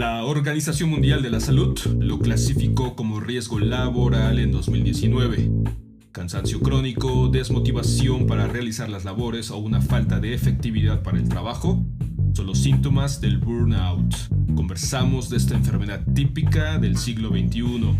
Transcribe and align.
La 0.00 0.24
Organización 0.24 0.88
Mundial 0.88 1.20
de 1.20 1.28
la 1.28 1.40
Salud 1.40 1.78
lo 1.98 2.18
clasificó 2.20 2.96
como 2.96 3.20
riesgo 3.20 3.60
laboral 3.60 4.38
en 4.38 4.50
2019. 4.50 5.50
Cansancio 6.10 6.58
crónico, 6.60 7.28
desmotivación 7.28 8.26
para 8.26 8.46
realizar 8.46 8.88
las 8.88 9.04
labores 9.04 9.50
o 9.50 9.58
una 9.58 9.82
falta 9.82 10.18
de 10.18 10.32
efectividad 10.32 11.02
para 11.02 11.18
el 11.18 11.28
trabajo 11.28 11.84
son 12.32 12.46
los 12.46 12.56
síntomas 12.60 13.20
del 13.20 13.36
burnout. 13.36 14.14
Conversamos 14.54 15.28
de 15.28 15.36
esta 15.36 15.54
enfermedad 15.54 16.00
típica 16.14 16.78
del 16.78 16.96
siglo 16.96 17.28
XXI. 17.28 17.94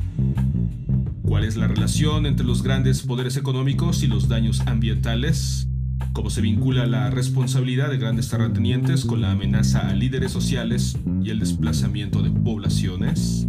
¿Cuál 1.21 1.45
es 1.45 1.57
la 1.57 1.69
relación 1.69 2.25
entre 2.25 2.47
los 2.47 2.63
grandes 2.63 3.03
poderes 3.03 3.37
económicos 3.37 4.03
y 4.03 4.07
los 4.07 4.27
daños 4.27 4.63
ambientales? 4.63 5.69
¿Cómo 6.13 6.29
se 6.29 6.41
vincula 6.41 6.87
la 6.87 7.09
responsabilidad 7.11 7.89
de 7.89 7.99
grandes 7.99 8.29
terratenientes 8.29 9.05
con 9.05 9.21
la 9.21 9.31
amenaza 9.31 9.89
a 9.89 9.95
líderes 9.95 10.33
sociales 10.33 10.99
y 11.23 11.31
el 11.31 11.39
desplazamiento 11.39 12.23
de 12.23 12.31
poblaciones? 12.31 13.47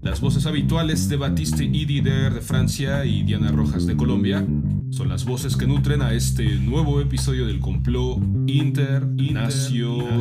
Las 0.00 0.20
voces 0.20 0.46
habituales 0.46 1.08
de 1.08 1.16
Batiste 1.16 1.64
Idider 1.64 2.34
de 2.34 2.40
Francia 2.40 3.04
y 3.04 3.22
Diana 3.24 3.52
Rojas 3.52 3.86
de 3.86 3.96
Colombia 3.96 4.46
son 4.90 5.08
las 5.08 5.24
voces 5.24 5.56
que 5.56 5.66
nutren 5.66 6.02
a 6.02 6.12
este 6.12 6.56
nuevo 6.56 7.00
episodio 7.00 7.46
del 7.46 7.60
complot 7.60 8.18
internacional. 8.46 10.20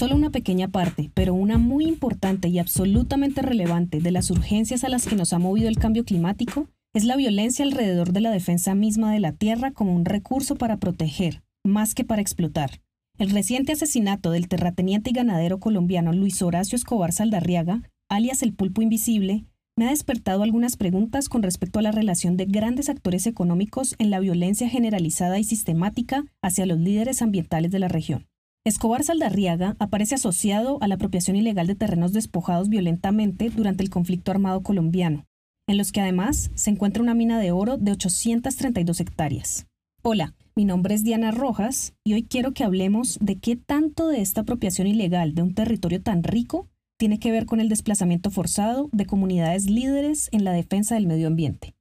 Solo 0.00 0.16
una 0.16 0.30
pequeña 0.30 0.68
parte, 0.68 1.10
pero 1.12 1.34
una 1.34 1.58
muy 1.58 1.84
importante 1.84 2.48
y 2.48 2.58
absolutamente 2.58 3.42
relevante 3.42 4.00
de 4.00 4.10
las 4.10 4.30
urgencias 4.30 4.82
a 4.82 4.88
las 4.88 5.06
que 5.06 5.14
nos 5.14 5.34
ha 5.34 5.38
movido 5.38 5.68
el 5.68 5.76
cambio 5.76 6.06
climático 6.06 6.70
es 6.94 7.04
la 7.04 7.16
violencia 7.16 7.66
alrededor 7.66 8.14
de 8.14 8.22
la 8.22 8.30
defensa 8.30 8.74
misma 8.74 9.12
de 9.12 9.20
la 9.20 9.32
tierra 9.32 9.72
como 9.72 9.94
un 9.94 10.06
recurso 10.06 10.56
para 10.56 10.78
proteger, 10.78 11.42
más 11.66 11.94
que 11.94 12.04
para 12.04 12.22
explotar. 12.22 12.80
El 13.18 13.28
reciente 13.28 13.72
asesinato 13.72 14.30
del 14.30 14.48
terrateniente 14.48 15.10
y 15.10 15.12
ganadero 15.12 15.60
colombiano 15.60 16.14
Luis 16.14 16.40
Horacio 16.40 16.76
Escobar 16.76 17.12
Saldarriaga 17.12 17.82
alias 18.08 18.42
el 18.42 18.54
pulpo 18.54 18.80
invisible, 18.80 19.44
me 19.76 19.86
ha 19.86 19.90
despertado 19.90 20.44
algunas 20.44 20.78
preguntas 20.78 21.28
con 21.28 21.42
respecto 21.42 21.78
a 21.78 21.82
la 21.82 21.92
relación 21.92 22.38
de 22.38 22.46
grandes 22.46 22.88
actores 22.88 23.26
económicos 23.26 23.96
en 23.98 24.08
la 24.08 24.18
violencia 24.18 24.66
generalizada 24.66 25.38
y 25.38 25.44
sistemática 25.44 26.24
hacia 26.40 26.64
los 26.64 26.78
líderes 26.78 27.20
ambientales 27.20 27.70
de 27.70 27.80
la 27.80 27.88
región. 27.88 28.29
Escobar 28.62 29.02
Saldarriaga 29.02 29.74
aparece 29.78 30.16
asociado 30.16 30.76
a 30.82 30.86
la 30.86 30.96
apropiación 30.96 31.34
ilegal 31.34 31.66
de 31.66 31.74
terrenos 31.74 32.12
despojados 32.12 32.68
violentamente 32.68 33.48
durante 33.48 33.82
el 33.82 33.88
conflicto 33.88 34.32
armado 34.32 34.62
colombiano, 34.62 35.24
en 35.66 35.78
los 35.78 35.92
que 35.92 36.02
además 36.02 36.50
se 36.54 36.68
encuentra 36.68 37.02
una 37.02 37.14
mina 37.14 37.40
de 37.40 37.52
oro 37.52 37.78
de 37.78 37.92
832 37.92 39.00
hectáreas. 39.00 39.66
Hola, 40.02 40.34
mi 40.54 40.66
nombre 40.66 40.94
es 40.94 41.04
Diana 41.04 41.30
Rojas 41.30 41.94
y 42.04 42.12
hoy 42.12 42.24
quiero 42.24 42.52
que 42.52 42.62
hablemos 42.62 43.18
de 43.22 43.38
qué 43.38 43.56
tanto 43.56 44.08
de 44.08 44.20
esta 44.20 44.42
apropiación 44.42 44.86
ilegal 44.86 45.34
de 45.34 45.40
un 45.40 45.54
territorio 45.54 46.02
tan 46.02 46.22
rico 46.22 46.68
tiene 46.98 47.18
que 47.18 47.32
ver 47.32 47.46
con 47.46 47.60
el 47.60 47.70
desplazamiento 47.70 48.30
forzado 48.30 48.90
de 48.92 49.06
comunidades 49.06 49.70
líderes 49.70 50.28
en 50.32 50.44
la 50.44 50.52
defensa 50.52 50.96
del 50.96 51.06
medio 51.06 51.28
ambiente. 51.28 51.74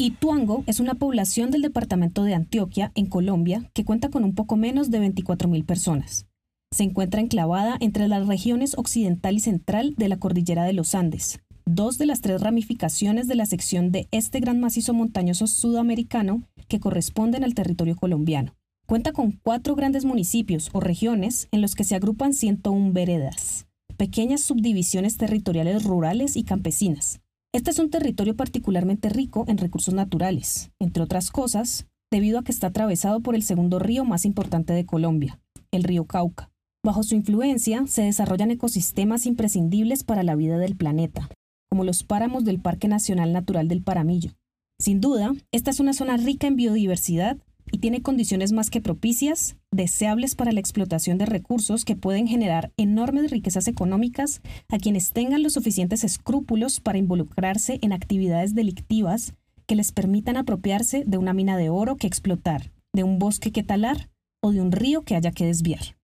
Ituango 0.00 0.64
es 0.66 0.80
una 0.80 0.94
población 0.94 1.50
del 1.50 1.60
departamento 1.60 2.24
de 2.24 2.32
Antioquia, 2.32 2.90
en 2.94 3.04
Colombia, 3.04 3.70
que 3.74 3.84
cuenta 3.84 4.08
con 4.08 4.24
un 4.24 4.34
poco 4.34 4.56
menos 4.56 4.90
de 4.90 4.98
24.000 4.98 5.66
personas. 5.66 6.26
Se 6.72 6.84
encuentra 6.84 7.20
enclavada 7.20 7.76
entre 7.80 8.08
las 8.08 8.26
regiones 8.26 8.78
occidental 8.78 9.34
y 9.34 9.40
central 9.40 9.94
de 9.98 10.08
la 10.08 10.16
cordillera 10.16 10.64
de 10.64 10.72
los 10.72 10.94
Andes, 10.94 11.40
dos 11.66 11.98
de 11.98 12.06
las 12.06 12.22
tres 12.22 12.40
ramificaciones 12.40 13.28
de 13.28 13.34
la 13.34 13.44
sección 13.44 13.92
de 13.92 14.08
este 14.10 14.40
gran 14.40 14.58
macizo 14.58 14.94
montañoso 14.94 15.46
sudamericano 15.46 16.44
que 16.66 16.80
corresponden 16.80 17.44
al 17.44 17.52
territorio 17.52 17.94
colombiano. 17.94 18.54
Cuenta 18.86 19.12
con 19.12 19.32
cuatro 19.32 19.74
grandes 19.74 20.06
municipios 20.06 20.70
o 20.72 20.80
regiones 20.80 21.46
en 21.52 21.60
los 21.60 21.74
que 21.74 21.84
se 21.84 21.94
agrupan 21.94 22.32
101 22.32 22.94
veredas, 22.94 23.66
pequeñas 23.98 24.40
subdivisiones 24.40 25.18
territoriales 25.18 25.84
rurales 25.84 26.36
y 26.36 26.44
campesinas. 26.44 27.20
Este 27.52 27.72
es 27.72 27.80
un 27.80 27.90
territorio 27.90 28.36
particularmente 28.36 29.08
rico 29.08 29.44
en 29.48 29.58
recursos 29.58 29.92
naturales, 29.92 30.70
entre 30.78 31.02
otras 31.02 31.32
cosas, 31.32 31.88
debido 32.12 32.38
a 32.38 32.44
que 32.44 32.52
está 32.52 32.68
atravesado 32.68 33.20
por 33.20 33.34
el 33.34 33.42
segundo 33.42 33.80
río 33.80 34.04
más 34.04 34.24
importante 34.24 34.72
de 34.72 34.86
Colombia, 34.86 35.40
el 35.72 35.82
río 35.82 36.04
Cauca. 36.04 36.52
Bajo 36.84 37.02
su 37.02 37.16
influencia 37.16 37.84
se 37.88 38.02
desarrollan 38.02 38.52
ecosistemas 38.52 39.26
imprescindibles 39.26 40.04
para 40.04 40.22
la 40.22 40.36
vida 40.36 40.58
del 40.58 40.76
planeta, 40.76 41.28
como 41.68 41.82
los 41.82 42.04
páramos 42.04 42.44
del 42.44 42.60
Parque 42.60 42.86
Nacional 42.86 43.32
Natural 43.32 43.66
del 43.66 43.82
Paramillo. 43.82 44.30
Sin 44.78 45.00
duda, 45.00 45.34
esta 45.50 45.72
es 45.72 45.80
una 45.80 45.92
zona 45.92 46.16
rica 46.18 46.46
en 46.46 46.54
biodiversidad 46.54 47.36
y 47.72 47.78
tiene 47.78 48.02
condiciones 48.02 48.52
más 48.52 48.70
que 48.70 48.80
propicias, 48.80 49.56
deseables 49.70 50.34
para 50.34 50.52
la 50.52 50.60
explotación 50.60 51.18
de 51.18 51.26
recursos 51.26 51.84
que 51.84 51.96
pueden 51.96 52.26
generar 52.26 52.72
enormes 52.76 53.30
riquezas 53.30 53.68
económicas 53.68 54.40
a 54.68 54.78
quienes 54.78 55.12
tengan 55.12 55.42
los 55.42 55.54
suficientes 55.54 56.04
escrúpulos 56.04 56.80
para 56.80 56.98
involucrarse 56.98 57.78
en 57.82 57.92
actividades 57.92 58.54
delictivas 58.54 59.34
que 59.66 59.76
les 59.76 59.92
permitan 59.92 60.36
apropiarse 60.36 61.04
de 61.06 61.18
una 61.18 61.32
mina 61.32 61.56
de 61.56 61.70
oro 61.70 61.96
que 61.96 62.06
explotar, 62.06 62.72
de 62.92 63.04
un 63.04 63.18
bosque 63.18 63.52
que 63.52 63.62
talar 63.62 64.10
o 64.42 64.52
de 64.52 64.60
un 64.60 64.72
río 64.72 65.02
que 65.02 65.14
haya 65.14 65.30
que 65.30 65.46
desviar. 65.46 65.99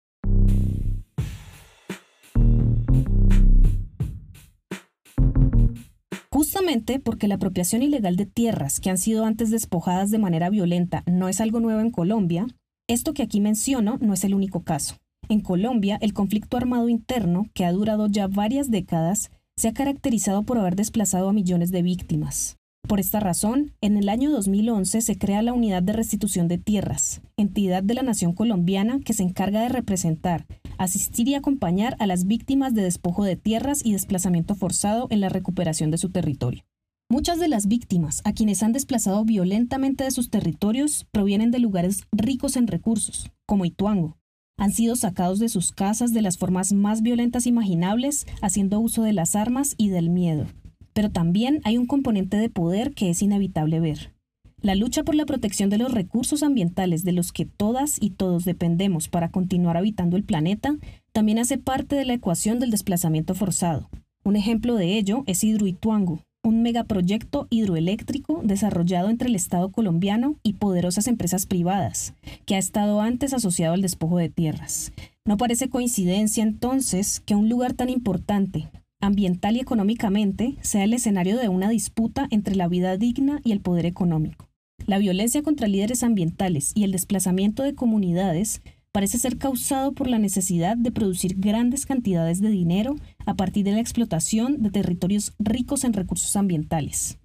Justamente 6.62 7.00
porque 7.00 7.28
la 7.28 7.36
apropiación 7.36 7.82
ilegal 7.82 8.16
de 8.18 8.28
tierras 8.28 8.80
que 8.80 8.92
han 8.92 9.00
sido 9.00 9.26
antes 9.26 9.50
despojadas 9.50 10.12
de 10.12 10.20
manera 10.20 10.52
violenta 10.52 11.02
no 11.08 11.28
es 11.28 11.42
algo 11.42 11.60
nuevo 11.60 11.82
en 11.82 11.90
Colombia, 11.90 12.46
esto 12.88 13.16
que 13.16 13.24
aquí 13.24 13.42
menciono 13.42 13.98
no 14.00 14.14
es 14.14 14.24
el 14.26 14.36
único 14.36 14.62
caso. 14.62 14.98
En 15.28 15.40
Colombia, 15.40 15.98
el 16.02 16.14
conflicto 16.14 16.58
armado 16.58 16.88
interno, 16.88 17.48
que 17.56 17.66
ha 17.66 17.72
durado 17.72 18.06
ya 18.06 18.28
varias 18.28 18.70
décadas, 18.70 19.32
se 19.58 19.70
ha 19.70 19.74
caracterizado 19.74 20.44
por 20.44 20.60
haber 20.60 20.76
desplazado 20.76 21.30
a 21.30 21.34
millones 21.34 21.72
de 21.72 21.82
víctimas. 21.82 22.58
Por 22.88 23.00
esta 23.00 23.20
razón, 23.20 23.72
en 23.82 23.98
el 23.98 24.08
año 24.08 24.30
2011 24.30 25.02
se 25.02 25.18
crea 25.18 25.42
la 25.42 25.54
Unidad 25.54 25.82
de 25.82 25.94
Restitución 25.94 26.48
de 26.48 26.60
Tierras, 26.60 27.24
entidad 27.38 27.82
de 27.82 27.96
la 27.96 28.04
nación 28.04 28.34
colombiana 28.34 29.00
que 29.00 29.14
se 29.14 29.24
encarga 29.24 29.62
de 29.62 29.70
representar, 29.70 30.46
asistir 30.84 31.28
y 31.28 31.36
acompañar 31.36 31.96
a 32.00 32.08
las 32.08 32.26
víctimas 32.26 32.74
de 32.74 32.82
despojo 32.82 33.24
de 33.24 33.36
tierras 33.36 33.86
y 33.86 33.94
desplazamiento 33.94 34.56
forzado 34.56 35.08
en 35.10 35.20
la 35.20 35.30
recuperación 35.30 35.92
de 35.92 35.98
su 35.98 36.10
territorio. 36.10 36.64
Muchas 37.10 37.40
de 37.40 37.50
las 37.50 37.68
víctimas 37.68 38.22
a 38.24 38.34
quienes 38.34 38.64
han 38.64 38.72
desplazado 38.72 39.26
violentamente 39.26 40.04
de 40.04 40.12
sus 40.12 40.30
territorios 40.30 41.06
provienen 41.12 41.52
de 41.52 41.60
lugares 41.60 42.08
ricos 42.12 42.56
en 42.56 42.68
recursos, 42.68 43.32
como 43.46 43.66
Ituango. 43.66 44.18
Han 44.58 44.72
sido 44.72 44.96
sacados 44.96 45.40
de 45.40 45.50
sus 45.50 45.72
casas 45.72 46.14
de 46.14 46.22
las 46.22 46.38
formas 46.38 46.72
más 46.72 47.02
violentas 47.02 47.48
imaginables, 47.48 48.26
haciendo 48.42 48.80
uso 48.80 49.04
de 49.04 49.14
las 49.14 49.36
armas 49.36 49.76
y 49.78 49.90
del 49.90 50.10
miedo. 50.10 50.46
Pero 50.94 51.12
también 51.12 51.62
hay 51.64 51.78
un 51.78 51.86
componente 51.86 52.38
de 52.38 52.50
poder 52.50 52.94
que 52.94 53.10
es 53.10 53.22
inevitable 53.22 53.80
ver. 53.80 54.14
La 54.62 54.76
lucha 54.76 55.04
por 55.04 55.16
la 55.16 55.26
protección 55.26 55.72
de 55.72 55.80
los 55.80 55.92
recursos 55.92 56.44
ambientales 56.44 57.04
de 57.04 57.14
los 57.14 57.32
que 57.32 57.46
todas 57.46 57.98
y 58.00 58.12
todos 58.12 58.46
dependemos 58.46 59.08
para 59.08 59.32
continuar 59.32 59.76
habitando 59.76 60.18
el 60.18 60.24
planeta 60.24 60.78
también 61.14 61.40
hace 61.40 61.58
parte 61.58 61.96
de 61.96 62.06
la 62.06 62.14
ecuación 62.14 62.60
del 62.60 62.70
desplazamiento 62.70 63.34
forzado. 63.34 63.90
Un 64.24 64.36
ejemplo 64.36 64.76
de 64.76 65.00
ello 65.00 65.24
es 65.26 65.44
Hidroituango, 65.44 66.20
un 66.44 66.62
megaproyecto 66.62 67.48
hidroeléctrico 67.50 68.42
desarrollado 68.44 69.10
entre 69.10 69.30
el 69.30 69.36
Estado 69.36 69.72
colombiano 69.72 70.36
y 70.44 70.54
poderosas 70.54 71.08
empresas 71.08 71.48
privadas, 71.48 72.14
que 72.46 72.54
ha 72.54 72.60
estado 72.60 73.02
antes 73.02 73.34
asociado 73.34 73.74
al 73.74 73.82
despojo 73.82 74.20
de 74.20 74.30
tierras. 74.30 74.94
No 75.26 75.38
parece 75.38 75.70
coincidencia 75.70 76.44
entonces 76.44 77.20
que 77.20 77.34
un 77.34 77.50
lugar 77.50 77.74
tan 77.74 77.90
importante, 77.90 78.70
ambiental 79.00 79.56
y 79.56 79.60
económicamente 79.60 80.58
sea 80.62 80.84
el 80.84 80.94
escenario 80.94 81.40
de 81.40 81.50
una 81.50 81.70
disputa 81.70 82.28
entre 82.30 82.56
la 82.56 82.68
vida 82.68 82.96
digna 82.98 83.42
y 83.44 83.54
el 83.54 83.60
poder 83.60 83.88
económico. 83.88 84.51
La 84.88 84.98
violencia 84.98 85.44
contra 85.44 85.68
líderes 85.68 86.04
ambientales 86.04 86.72
y 86.76 86.84
el 86.84 86.92
desplazamiento 86.92 87.64
de 87.64 87.76
comunidades 87.76 88.62
parece 88.92 89.18
ser 89.18 89.38
causado 89.38 89.94
por 89.94 90.08
la 90.08 90.20
necesidad 90.20 90.76
de 90.76 90.92
producir 90.92 91.36
grandes 91.38 91.86
cantidades 91.86 92.42
de 92.42 92.50
dinero 92.50 92.96
a 93.26 93.36
partir 93.36 93.64
de 93.64 93.72
la 93.72 93.80
explotación 93.80 94.62
de 94.62 94.72
territorios 94.72 95.34
ricos 95.40 95.84
en 95.84 95.94
recursos 95.94 96.36
ambientales. 96.36 97.18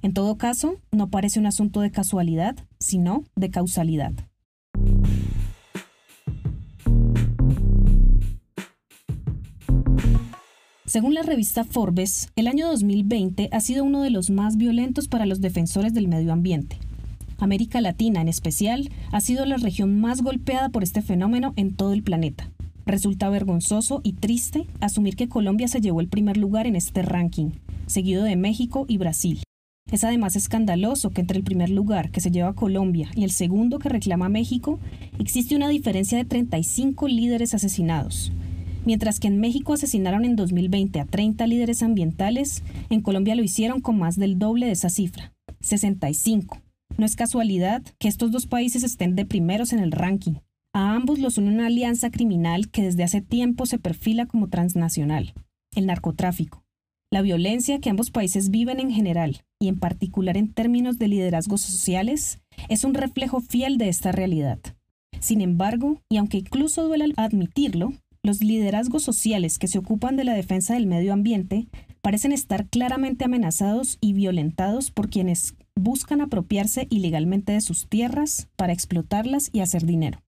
En 0.00 0.14
todo 0.14 0.36
caso, 0.36 0.80
no 0.90 1.10
parece 1.10 1.38
un 1.38 1.46
asunto 1.46 1.80
de 1.80 1.90
casualidad, 1.90 2.56
sino 2.78 3.24
de 3.36 3.50
causalidad. 3.50 4.12
Según 10.86 11.14
la 11.14 11.22
revista 11.22 11.64
Forbes, 11.64 12.30
el 12.36 12.46
año 12.46 12.66
2020 12.68 13.48
ha 13.50 13.60
sido 13.60 13.84
uno 13.84 14.02
de 14.02 14.10
los 14.10 14.28
más 14.28 14.56
violentos 14.56 15.08
para 15.08 15.24
los 15.24 15.40
defensores 15.40 15.94
del 15.94 16.08
medio 16.08 16.32
ambiente. 16.32 16.78
América 17.42 17.80
Latina, 17.80 18.20
en 18.20 18.28
especial, 18.28 18.88
ha 19.10 19.20
sido 19.20 19.44
la 19.46 19.56
región 19.56 20.00
más 20.00 20.22
golpeada 20.22 20.68
por 20.68 20.84
este 20.84 21.02
fenómeno 21.02 21.54
en 21.56 21.74
todo 21.74 21.92
el 21.92 22.04
planeta. 22.04 22.48
Resulta 22.86 23.28
vergonzoso 23.30 24.00
y 24.04 24.12
triste 24.12 24.68
asumir 24.78 25.16
que 25.16 25.28
Colombia 25.28 25.66
se 25.66 25.80
llevó 25.80 26.00
el 26.00 26.06
primer 26.06 26.36
lugar 26.36 26.68
en 26.68 26.76
este 26.76 27.02
ranking, 27.02 27.50
seguido 27.88 28.22
de 28.22 28.36
México 28.36 28.86
y 28.86 28.96
Brasil. 28.96 29.42
Es 29.90 30.04
además 30.04 30.36
escandaloso 30.36 31.10
que 31.10 31.20
entre 31.20 31.36
el 31.36 31.42
primer 31.42 31.68
lugar 31.68 32.12
que 32.12 32.20
se 32.20 32.30
lleva 32.30 32.54
Colombia 32.54 33.10
y 33.16 33.24
el 33.24 33.32
segundo 33.32 33.80
que 33.80 33.88
reclama 33.88 34.28
México 34.28 34.78
existe 35.18 35.56
una 35.56 35.68
diferencia 35.68 36.18
de 36.18 36.24
35 36.24 37.08
líderes 37.08 37.54
asesinados. 37.54 38.30
Mientras 38.84 39.18
que 39.18 39.26
en 39.26 39.40
México 39.40 39.72
asesinaron 39.72 40.24
en 40.24 40.36
2020 40.36 41.00
a 41.00 41.06
30 41.06 41.44
líderes 41.48 41.82
ambientales, 41.82 42.62
en 42.88 43.00
Colombia 43.00 43.34
lo 43.34 43.42
hicieron 43.42 43.80
con 43.80 43.98
más 43.98 44.16
del 44.16 44.38
doble 44.38 44.66
de 44.66 44.72
esa 44.72 44.90
cifra, 44.90 45.32
65. 45.60 46.61
No 46.98 47.06
es 47.06 47.16
casualidad 47.16 47.82
que 47.98 48.08
estos 48.08 48.30
dos 48.30 48.46
países 48.46 48.82
estén 48.82 49.16
de 49.16 49.24
primeros 49.24 49.72
en 49.72 49.78
el 49.78 49.92
ranking. 49.92 50.34
A 50.74 50.94
ambos 50.94 51.18
los 51.18 51.38
une 51.38 51.50
una 51.50 51.66
alianza 51.66 52.10
criminal 52.10 52.70
que 52.70 52.82
desde 52.82 53.04
hace 53.04 53.20
tiempo 53.20 53.66
se 53.66 53.78
perfila 53.78 54.26
como 54.26 54.48
transnacional, 54.48 55.34
el 55.74 55.86
narcotráfico. 55.86 56.64
La 57.10 57.20
violencia 57.20 57.78
que 57.78 57.90
ambos 57.90 58.10
países 58.10 58.50
viven 58.50 58.80
en 58.80 58.90
general, 58.90 59.42
y 59.60 59.68
en 59.68 59.78
particular 59.78 60.36
en 60.38 60.52
términos 60.52 60.98
de 60.98 61.08
liderazgos 61.08 61.60
sociales, 61.60 62.40
es 62.68 62.84
un 62.84 62.94
reflejo 62.94 63.40
fiel 63.40 63.76
de 63.76 63.88
esta 63.88 64.12
realidad. 64.12 64.58
Sin 65.20 65.42
embargo, 65.42 66.00
y 66.08 66.16
aunque 66.16 66.38
incluso 66.38 66.86
duela 66.86 67.04
admitirlo, 67.16 67.92
los 68.22 68.42
liderazgos 68.42 69.02
sociales 69.02 69.58
que 69.58 69.68
se 69.68 69.78
ocupan 69.78 70.16
de 70.16 70.24
la 70.24 70.32
defensa 70.32 70.74
del 70.74 70.86
medio 70.86 71.12
ambiente 71.12 71.66
parecen 72.00 72.32
estar 72.32 72.68
claramente 72.68 73.24
amenazados 73.24 73.98
y 74.00 74.12
violentados 74.12 74.90
por 74.90 75.10
quienes 75.10 75.54
buscan 75.76 76.20
apropiarse 76.20 76.86
ilegalmente 76.90 77.52
de 77.52 77.60
sus 77.60 77.88
tierras 77.88 78.48
para 78.56 78.72
explotarlas 78.72 79.50
y 79.52 79.60
hacer 79.60 79.84
dinero. 79.84 80.22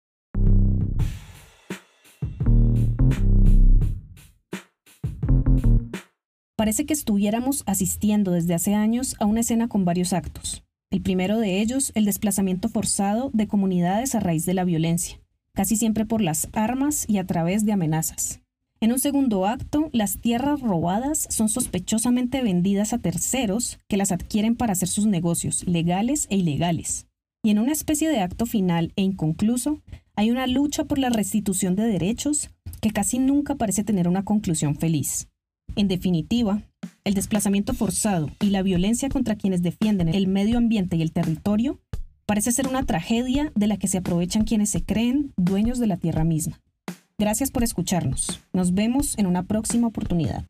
Parece 6.57 6.87
que 6.87 6.95
estuviéramos 6.95 7.63
asistiendo 7.67 8.31
desde 8.31 8.55
hace 8.55 8.75
años 8.75 9.17
a 9.19 9.27
una 9.27 9.41
escena 9.41 9.69
con 9.69 9.85
varios 9.85 10.13
actos. 10.13 10.65
El 10.91 11.03
primero 11.03 11.41
de 11.41 11.61
ellos, 11.61 11.91
el 11.97 12.05
desplazamiento 12.05 12.69
forzado 12.69 13.31
de 13.35 13.49
comunidades 13.49 14.15
a 14.15 14.21
raíz 14.21 14.47
de 14.47 14.55
la 14.55 14.65
violencia, 14.65 15.21
casi 15.53 15.77
siempre 15.77 16.07
por 16.07 16.23
las 16.23 16.49
armas 16.53 17.05
y 17.09 17.19
a 17.19 17.27
través 17.27 17.67
de 17.67 17.73
amenazas. 17.73 18.44
En 18.85 18.93
un 18.93 18.99
segundo 18.99 19.47
acto, 19.47 19.89
las 19.95 20.19
tierras 20.19 20.61
robadas 20.61 21.27
son 21.31 21.49
sospechosamente 21.49 22.43
vendidas 22.43 22.93
a 22.93 22.99
terceros 22.99 23.79
que 23.89 23.97
las 23.97 24.13
adquieren 24.13 24.57
para 24.57 24.75
hacer 24.75 24.89
sus 24.89 25.07
negocios, 25.07 25.67
legales 25.67 26.27
e 26.29 26.37
ilegales. 26.37 27.07
Y 27.43 27.49
en 27.49 27.61
una 27.61 27.73
especie 27.73 28.11
de 28.11 28.21
acto 28.21 28.45
final 28.45 28.93
e 28.97 29.01
inconcluso, 29.01 29.81
hay 30.17 30.31
una 30.31 30.47
lucha 30.47 30.85
por 30.85 30.99
la 30.99 31.09
restitución 31.09 31.77
de 31.77 31.85
derechos 31.85 32.51
que 32.83 32.91
casi 32.91 33.19
nunca 33.19 33.55
parece 33.55 33.85
tener 33.85 34.07
una 34.07 34.23
conclusión 34.23 34.77
feliz. 34.77 35.29
En 35.77 35.89
definitiva, 35.89 36.61
el 37.05 37.15
desplazamiento 37.15 37.73
forzado 37.73 38.29
y 38.39 38.51
la 38.51 38.61
violencia 38.61 39.09
contra 39.09 39.37
quienes 39.37 39.63
defienden 39.63 40.09
el 40.11 40.27
medio 40.27 40.59
ambiente 40.59 40.97
y 40.97 41.01
el 41.01 41.13
territorio 41.13 41.81
parece 42.27 42.53
ser 42.53 42.69
una 42.69 42.85
tragedia 42.85 43.51
de 43.55 43.67
la 43.67 43.79
que 43.79 43.89
se 43.89 43.97
aprovechan 43.97 44.45
quienes 44.45 44.69
se 44.69 44.85
creen 44.85 45.33
dueños 45.39 45.79
de 45.79 45.87
la 45.87 45.97
tierra 45.97 46.25
misma. 46.25 46.61
Gracias 47.17 47.53
por 47.53 47.63
escucharnos. 47.63 48.41
Nos 48.53 48.75
vemos 48.75 49.17
en 49.19 49.27
una 49.27 49.45
próxima 49.45 49.87
oportunidad. 49.87 50.45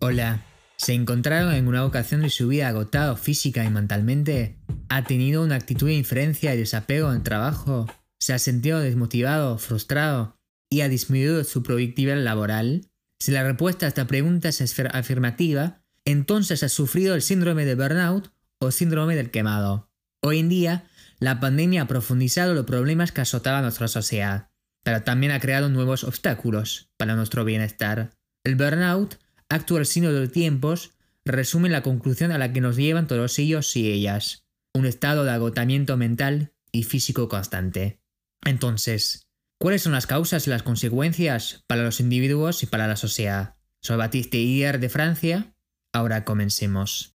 Hola, 0.00 0.42
¿se 0.76 0.92
encontraron 0.92 1.54
en 1.54 1.66
una 1.66 1.86
ocasión 1.86 2.20
de 2.20 2.28
su 2.28 2.48
vida 2.48 2.68
agotado 2.68 3.16
física 3.16 3.64
y 3.64 3.70
mentalmente? 3.70 4.58
¿Ha 4.90 5.02
tenido 5.04 5.42
una 5.42 5.54
actitud 5.54 5.86
de 5.86 5.94
inferencia 5.94 6.54
y 6.54 6.58
desapego 6.58 7.08
en 7.08 7.16
el 7.16 7.22
trabajo? 7.22 7.86
¿Se 8.20 8.32
ha 8.32 8.38
sentido 8.38 8.80
desmotivado, 8.80 9.58
frustrado 9.58 10.38
y 10.70 10.80
ha 10.80 10.88
disminuido 10.88 11.42
su 11.44 11.62
productividad 11.62 12.16
laboral? 12.16 12.88
Si 13.20 13.32
la 13.32 13.42
respuesta 13.42 13.86
a 13.86 13.88
esta 13.88 14.06
pregunta 14.06 14.48
es 14.48 14.60
afirmativa, 14.92 15.82
entonces 16.04 16.62
ha 16.62 16.68
sufrido 16.68 17.14
el 17.14 17.22
síndrome 17.22 17.64
de 17.64 17.74
burnout 17.74 18.32
o 18.58 18.70
síndrome 18.70 19.16
del 19.16 19.30
quemado. 19.30 19.90
Hoy 20.22 20.38
en 20.38 20.48
día, 20.48 20.90
la 21.18 21.40
pandemia 21.40 21.82
ha 21.82 21.86
profundizado 21.86 22.54
los 22.54 22.66
problemas 22.66 23.12
que 23.12 23.20
azotaban 23.20 23.62
nuestra 23.62 23.88
sociedad, 23.88 24.50
pero 24.82 25.02
también 25.02 25.32
ha 25.32 25.40
creado 25.40 25.68
nuevos 25.68 26.04
obstáculos 26.04 26.90
para 26.96 27.16
nuestro 27.16 27.44
bienestar. 27.44 28.10
El 28.44 28.56
burnout 28.56 29.18
actual 29.48 29.86
signo 29.86 30.12
de 30.12 30.20
los 30.20 30.32
tiempos 30.32 30.92
resume 31.24 31.70
la 31.70 31.82
conclusión 31.82 32.32
a 32.32 32.38
la 32.38 32.52
que 32.52 32.60
nos 32.60 32.76
llevan 32.76 33.06
todos 33.06 33.38
ellos 33.38 33.74
y 33.76 33.90
ellas, 33.90 34.44
un 34.74 34.86
estado 34.86 35.24
de 35.24 35.30
agotamiento 35.30 35.96
mental 35.96 36.52
y 36.72 36.82
físico 36.82 37.28
constante. 37.28 38.03
Entonces, 38.44 39.26
¿cuáles 39.58 39.82
son 39.82 39.92
las 39.92 40.06
causas 40.06 40.46
y 40.46 40.50
las 40.50 40.62
consecuencias 40.62 41.64
para 41.66 41.82
los 41.82 42.00
individuos 42.00 42.62
y 42.62 42.66
para 42.66 42.86
la 42.86 42.96
sociedad? 42.96 43.56
Soy 43.80 43.96
Batiste 43.96 44.38
Hier 44.38 44.80
de 44.80 44.88
Francia. 44.88 45.54
Ahora 45.92 46.24
comencemos. 46.24 47.14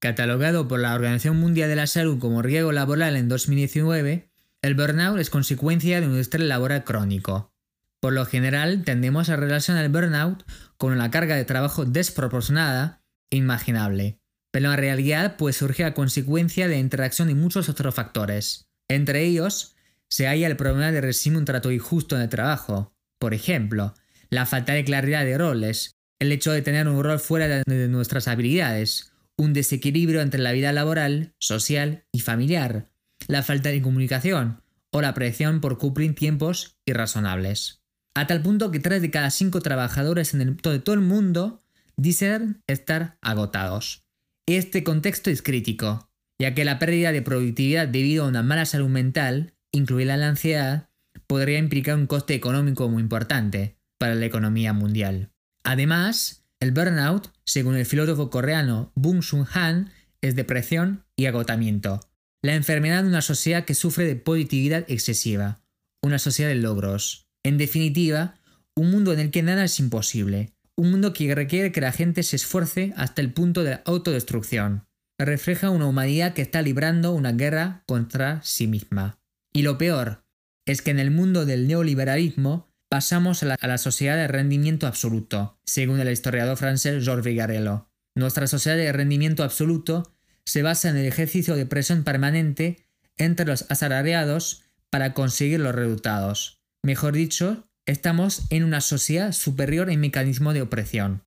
Catalogado 0.00 0.68
por 0.68 0.80
la 0.80 0.94
Organización 0.94 1.36
Mundial 1.36 1.68
de 1.68 1.76
la 1.76 1.86
Salud 1.86 2.18
como 2.18 2.42
riesgo 2.42 2.72
laboral 2.72 3.16
en 3.16 3.28
2019, 3.28 4.30
el 4.60 4.74
burnout 4.74 5.18
es 5.18 5.30
consecuencia 5.30 6.00
de 6.00 6.08
un 6.08 6.18
estrés 6.18 6.46
laboral 6.46 6.84
crónico. 6.84 7.52
Por 8.00 8.12
lo 8.12 8.26
general, 8.26 8.82
tendemos 8.84 9.28
a 9.28 9.36
relacionar 9.36 9.84
el 9.84 9.92
burnout 9.92 10.44
con 10.76 10.92
una 10.92 11.10
carga 11.12 11.36
de 11.36 11.44
trabajo 11.44 11.84
desproporcionada 11.84 13.04
imaginable, 13.30 14.21
pero 14.52 14.70
en 14.70 14.78
realidad 14.78 15.36
puede 15.36 15.54
surgir 15.54 15.86
a 15.86 15.94
consecuencia 15.94 16.68
de 16.68 16.78
interacción 16.78 17.28
de 17.28 17.34
muchos 17.34 17.68
otros 17.68 17.94
factores. 17.94 18.68
Entre 18.88 19.24
ellos, 19.24 19.74
se 20.08 20.26
halla 20.26 20.46
el 20.46 20.56
problema 20.56 20.92
de 20.92 21.00
recibir 21.00 21.38
un 21.38 21.46
trato 21.46 21.72
injusto 21.72 22.16
en 22.16 22.22
el 22.22 22.28
trabajo. 22.28 22.94
Por 23.18 23.34
ejemplo, 23.34 23.94
la 24.28 24.46
falta 24.46 24.74
de 24.74 24.84
claridad 24.84 25.24
de 25.24 25.38
roles, 25.38 25.96
el 26.20 26.32
hecho 26.32 26.52
de 26.52 26.62
tener 26.62 26.86
un 26.86 27.02
rol 27.02 27.18
fuera 27.18 27.62
de 27.66 27.88
nuestras 27.88 28.28
habilidades, 28.28 29.12
un 29.38 29.54
desequilibrio 29.54 30.20
entre 30.20 30.40
la 30.40 30.52
vida 30.52 30.72
laboral, 30.72 31.34
social 31.38 32.04
y 32.12 32.20
familiar, 32.20 32.90
la 33.26 33.42
falta 33.42 33.70
de 33.70 33.80
comunicación 33.80 34.62
o 34.90 35.00
la 35.00 35.14
presión 35.14 35.60
por 35.60 35.78
cumplir 35.78 36.14
tiempos 36.14 36.76
irrazonables. 36.84 37.82
A 38.14 38.26
tal 38.26 38.42
punto 38.42 38.70
que 38.70 38.80
3 38.80 39.00
de 39.00 39.10
cada 39.10 39.30
5 39.30 39.60
trabajadores 39.62 40.34
en 40.34 40.56
de 40.56 40.78
todo 40.78 40.94
el 40.94 41.00
mundo 41.00 41.62
dicen 41.96 42.62
estar 42.66 43.16
agotados. 43.22 44.04
Este 44.48 44.82
contexto 44.82 45.30
es 45.30 45.40
crítico, 45.40 46.10
ya 46.40 46.52
que 46.52 46.64
la 46.64 46.80
pérdida 46.80 47.12
de 47.12 47.22
productividad 47.22 47.86
debido 47.86 48.24
a 48.24 48.28
una 48.28 48.42
mala 48.42 48.66
salud 48.66 48.88
mental, 48.88 49.54
incluida 49.70 50.16
la 50.16 50.28
ansiedad, 50.28 50.88
podría 51.28 51.58
implicar 51.58 51.94
un 51.94 52.08
coste 52.08 52.34
económico 52.34 52.88
muy 52.88 53.02
importante 53.02 53.78
para 53.98 54.16
la 54.16 54.26
economía 54.26 54.72
mundial. 54.72 55.30
Además, 55.62 56.44
el 56.58 56.72
burnout, 56.72 57.32
según 57.44 57.76
el 57.76 57.86
filósofo 57.86 58.30
coreano 58.30 58.90
Bung 58.96 59.22
Sun 59.22 59.46
Han, 59.52 59.92
es 60.20 60.34
depresión 60.34 61.04
y 61.16 61.26
agotamiento, 61.26 62.00
la 62.42 62.56
enfermedad 62.56 63.02
de 63.04 63.10
una 63.10 63.22
sociedad 63.22 63.64
que 63.64 63.74
sufre 63.74 64.06
de 64.06 64.16
positividad 64.16 64.84
excesiva, 64.88 65.62
una 66.02 66.18
sociedad 66.18 66.50
de 66.50 66.56
logros. 66.56 67.28
En 67.44 67.58
definitiva, 67.58 68.40
un 68.74 68.90
mundo 68.90 69.12
en 69.12 69.20
el 69.20 69.30
que 69.30 69.42
nada 69.42 69.64
es 69.64 69.78
imposible, 69.78 70.51
un 70.76 70.90
mundo 70.90 71.12
que 71.12 71.34
requiere 71.34 71.72
que 71.72 71.80
la 71.80 71.92
gente 71.92 72.22
se 72.22 72.36
esfuerce 72.36 72.92
hasta 72.96 73.20
el 73.20 73.32
punto 73.32 73.62
de 73.62 73.70
la 73.70 73.82
autodestrucción. 73.84 74.86
Refleja 75.18 75.70
una 75.70 75.86
humanidad 75.86 76.32
que 76.32 76.42
está 76.42 76.62
librando 76.62 77.12
una 77.12 77.32
guerra 77.32 77.84
contra 77.86 78.42
sí 78.42 78.66
misma. 78.66 79.18
Y 79.52 79.62
lo 79.62 79.78
peor 79.78 80.24
es 80.66 80.82
que 80.82 80.90
en 80.90 80.98
el 80.98 81.10
mundo 81.10 81.44
del 81.44 81.68
neoliberalismo 81.68 82.72
pasamos 82.88 83.42
a 83.42 83.46
la, 83.46 83.54
a 83.60 83.66
la 83.66 83.78
sociedad 83.78 84.16
de 84.16 84.28
rendimiento 84.28 84.86
absoluto, 84.86 85.58
según 85.64 86.00
el 86.00 86.10
historiador 86.10 86.56
francés 86.56 87.04
Georges 87.04 87.24
Vigarello. 87.24 87.88
Nuestra 88.14 88.46
sociedad 88.46 88.76
de 88.76 88.92
rendimiento 88.92 89.42
absoluto 89.42 90.14
se 90.44 90.62
basa 90.62 90.90
en 90.90 90.96
el 90.96 91.06
ejercicio 91.06 91.54
de 91.54 91.66
presión 91.66 92.04
permanente 92.04 92.86
entre 93.16 93.46
los 93.46 93.66
asalariados 93.70 94.64
para 94.90 95.14
conseguir 95.14 95.60
los 95.60 95.74
resultados. 95.74 96.60
Mejor 96.82 97.14
dicho, 97.14 97.68
estamos 97.86 98.46
en 98.50 98.64
una 98.64 98.80
sociedad 98.80 99.32
superior 99.32 99.90
en 99.90 100.00
mecanismo 100.00 100.52
de 100.52 100.62
opresión. 100.62 101.24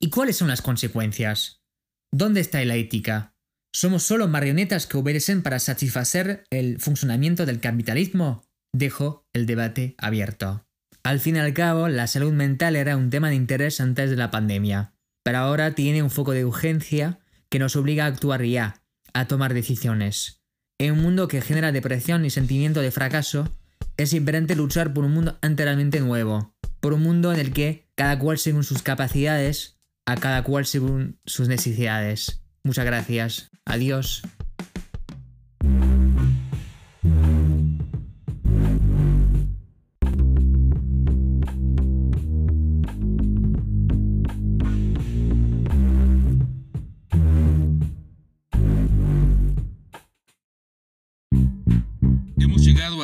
¿Y 0.00 0.10
cuáles 0.10 0.36
son 0.36 0.48
las 0.48 0.62
consecuencias? 0.62 1.60
¿Dónde 2.12 2.40
está 2.40 2.64
la 2.64 2.74
ética? 2.74 3.34
¿Somos 3.72 4.02
solo 4.02 4.26
marionetas 4.26 4.86
que 4.86 4.96
obedecen 4.96 5.42
para 5.42 5.60
satisfacer 5.60 6.42
el 6.50 6.80
funcionamiento 6.80 7.46
del 7.46 7.60
capitalismo? 7.60 8.42
Dejo 8.74 9.24
el 9.32 9.46
debate 9.46 9.94
abierto. 9.98 10.66
Al 11.04 11.20
fin 11.20 11.36
y 11.36 11.38
al 11.38 11.54
cabo, 11.54 11.88
la 11.88 12.08
salud 12.08 12.32
mental 12.32 12.74
era 12.74 12.96
un 12.96 13.10
tema 13.10 13.28
de 13.28 13.36
interés 13.36 13.80
antes 13.80 14.10
de 14.10 14.16
la 14.16 14.30
pandemia, 14.30 14.92
pero 15.22 15.38
ahora 15.38 15.74
tiene 15.74 16.02
un 16.02 16.10
foco 16.10 16.32
de 16.32 16.44
urgencia 16.44 17.20
que 17.48 17.58
nos 17.58 17.76
obliga 17.76 18.04
a 18.04 18.08
actuar 18.08 18.44
ya, 18.44 18.79
a 19.14 19.26
tomar 19.26 19.54
decisiones. 19.54 20.42
En 20.78 20.92
un 20.92 21.02
mundo 21.02 21.28
que 21.28 21.40
genera 21.40 21.72
depresión 21.72 22.24
y 22.24 22.30
sentimiento 22.30 22.80
de 22.80 22.90
fracaso, 22.90 23.54
es 23.96 24.12
importante 24.14 24.56
luchar 24.56 24.94
por 24.94 25.04
un 25.04 25.12
mundo 25.12 25.38
enteramente 25.42 26.00
nuevo, 26.00 26.54
por 26.80 26.94
un 26.94 27.02
mundo 27.02 27.32
en 27.32 27.38
el 27.38 27.52
que 27.52 27.86
cada 27.94 28.18
cual 28.18 28.38
según 28.38 28.64
sus 28.64 28.82
capacidades, 28.82 29.78
a 30.06 30.16
cada 30.16 30.42
cual 30.42 30.64
según 30.64 31.18
sus 31.26 31.48
necesidades. 31.48 32.42
Muchas 32.64 32.86
gracias. 32.86 33.50
Adiós. 33.66 34.22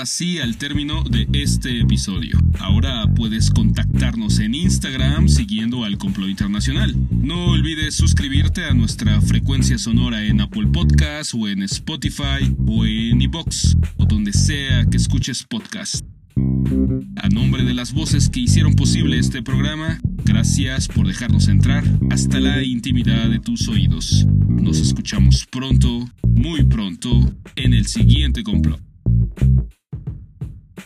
Así 0.06 0.38
al 0.38 0.56
término 0.56 1.02
de 1.02 1.26
este 1.32 1.80
episodio. 1.80 2.38
Ahora 2.60 3.12
puedes 3.16 3.50
contactarnos 3.50 4.38
en 4.38 4.54
Instagram 4.54 5.28
siguiendo 5.28 5.82
al 5.82 5.98
Complot 5.98 6.28
Internacional. 6.28 6.94
No 7.10 7.46
olvides 7.46 7.96
suscribirte 7.96 8.64
a 8.66 8.72
nuestra 8.72 9.20
frecuencia 9.20 9.78
sonora 9.78 10.22
en 10.22 10.40
Apple 10.40 10.68
Podcasts 10.68 11.34
o 11.34 11.48
en 11.48 11.64
Spotify 11.64 12.54
o 12.68 12.86
en 12.86 13.20
iBox 13.20 13.76
o 13.96 14.04
donde 14.04 14.32
sea 14.32 14.86
que 14.88 14.96
escuches 14.96 15.42
podcast. 15.42 16.06
A 16.36 17.28
nombre 17.28 17.64
de 17.64 17.74
las 17.74 17.92
voces 17.92 18.30
que 18.30 18.38
hicieron 18.38 18.76
posible 18.76 19.18
este 19.18 19.42
programa, 19.42 19.98
gracias 20.24 20.86
por 20.86 21.08
dejarnos 21.08 21.48
entrar 21.48 21.82
hasta 22.10 22.38
la 22.38 22.62
intimidad 22.62 23.28
de 23.28 23.40
tus 23.40 23.66
oídos. 23.66 24.24
Nos 24.46 24.78
escuchamos 24.78 25.46
pronto, 25.50 26.08
muy 26.22 26.62
pronto, 26.62 27.34
en 27.56 27.74
el 27.74 27.88
siguiente 27.88 28.44
complot. 28.44 28.80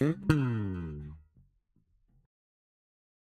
Mm-hmm. 0.00 0.50